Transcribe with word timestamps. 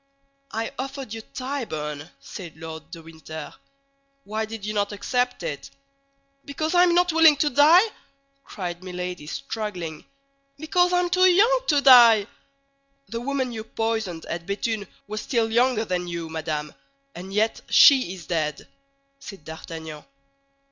"I 0.51 0.71
offered 0.79 1.13
you 1.13 1.21
Tyburn," 1.21 2.09
said 2.19 2.57
Lord 2.57 2.89
de 2.89 3.03
Winter. 3.03 3.53
"Why 4.23 4.45
did 4.45 4.65
you 4.65 4.73
not 4.73 4.91
accept 4.91 5.43
it?" 5.43 5.69
"Because 6.43 6.73
I 6.73 6.81
am 6.81 6.95
not 6.95 7.13
willing 7.13 7.37
to 7.37 7.51
die!" 7.51 7.83
cried 8.43 8.83
Milady, 8.83 9.27
struggling. 9.27 10.03
"Because 10.57 10.91
I 10.91 11.01
am 11.01 11.11
too 11.11 11.25
young 11.29 11.59
to 11.67 11.81
die!" 11.81 12.25
"The 13.09 13.21
woman 13.21 13.51
you 13.51 13.63
poisoned 13.63 14.25
at 14.25 14.47
Béthune 14.47 14.87
was 15.05 15.21
still 15.21 15.51
younger 15.51 15.85
than 15.85 16.07
you, 16.07 16.29
madame, 16.29 16.73
and 17.13 17.31
yet 17.31 17.61
she 17.69 18.11
is 18.15 18.25
dead," 18.25 18.67
said 19.19 19.45
D'Artagnan. 19.45 20.03